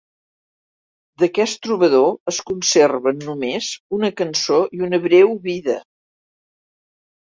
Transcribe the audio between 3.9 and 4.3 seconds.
una